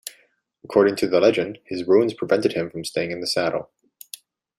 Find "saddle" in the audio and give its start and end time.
3.27-3.69